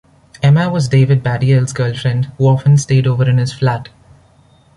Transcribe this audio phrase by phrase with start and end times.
[0.41, 3.89] Emma was David Baddiel's girlfriend who often stayed over in his flat.